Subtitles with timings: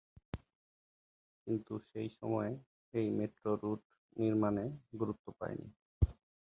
[1.47, 2.51] কিন্তু সেই সময়ে
[2.93, 3.81] এই মেট্রো রুট
[4.17, 4.65] নির্মাণে
[4.99, 5.67] গুরুত্ব পায়নি।